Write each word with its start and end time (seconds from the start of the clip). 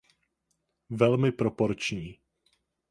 Velmi 0.89 1.31
proporční! 1.31 2.19